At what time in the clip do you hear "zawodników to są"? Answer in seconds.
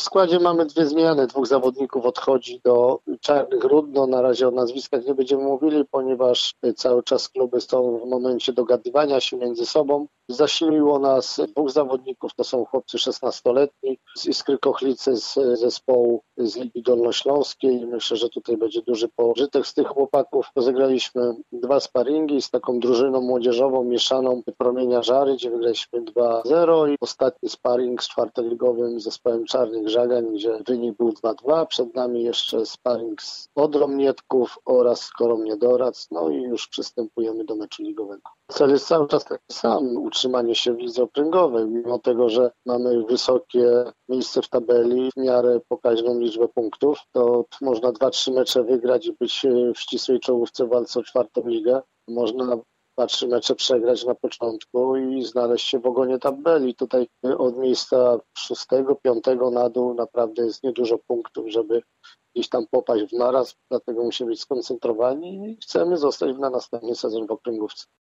11.70-12.64